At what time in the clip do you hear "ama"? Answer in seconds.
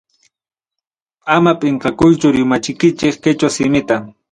1.35-1.51